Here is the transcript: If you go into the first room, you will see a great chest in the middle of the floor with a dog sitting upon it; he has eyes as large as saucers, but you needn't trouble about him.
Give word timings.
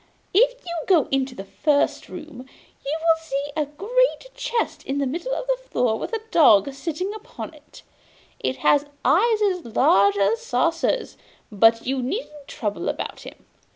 If 0.33 0.65
you 0.65 0.75
go 0.87 1.07
into 1.11 1.35
the 1.35 1.43
first 1.43 2.09
room, 2.09 2.47
you 2.83 2.97
will 3.01 3.21
see 3.21 3.51
a 3.55 3.67
great 3.67 4.33
chest 4.33 4.83
in 4.83 4.97
the 4.97 5.05
middle 5.05 5.35
of 5.35 5.45
the 5.45 5.57
floor 5.61 5.99
with 5.99 6.11
a 6.11 6.23
dog 6.31 6.73
sitting 6.73 7.13
upon 7.13 7.53
it; 7.53 7.83
he 8.39 8.53
has 8.53 8.87
eyes 9.05 9.43
as 9.43 9.63
large 9.63 10.17
as 10.17 10.41
saucers, 10.41 11.17
but 11.51 11.85
you 11.85 12.01
needn't 12.01 12.47
trouble 12.47 12.89
about 12.89 13.19
him. 13.19 13.45